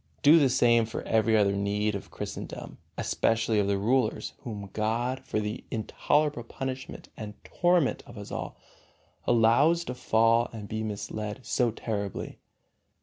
Do 0.23 0.39
the 0.39 0.49
same 0.49 0.87
for 0.87 1.03
every 1.03 1.37
other 1.37 1.51
need 1.55 1.93
of 1.93 2.09
Christendom, 2.09 2.79
especially 2.97 3.59
of 3.59 3.67
the 3.67 3.77
rulers, 3.77 4.33
whom 4.39 4.71
God, 4.73 5.19
for 5.23 5.39
the 5.39 5.63
intolerable 5.69 6.41
punishment 6.41 7.09
and 7.15 7.35
torment 7.43 8.01
of 8.07 8.17
us 8.17 8.31
all, 8.31 8.57
allows 9.27 9.85
to 9.85 9.93
fall 9.93 10.49
and 10.51 10.67
be 10.67 10.81
misled 10.81 11.41
so 11.45 11.69
terribly. 11.69 12.39